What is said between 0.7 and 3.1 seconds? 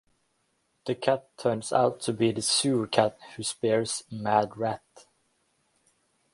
The cat turns out to be the sewer